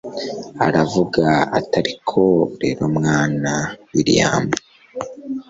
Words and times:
aravuga 0.65 1.25
atiariko 1.57 2.21
rero 2.61 2.83
mwana 2.95 3.51
william 3.93 4.43